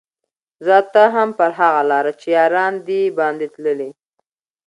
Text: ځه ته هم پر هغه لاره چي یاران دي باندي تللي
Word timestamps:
ځه 0.65 0.77
ته 0.93 1.03
هم 1.15 1.29
پر 1.39 1.51
هغه 1.59 1.81
لاره 1.91 2.13
چي 2.19 2.27
یاران 2.37 2.73
دي 2.87 3.01
باندي 3.17 3.47
تللي 3.53 3.89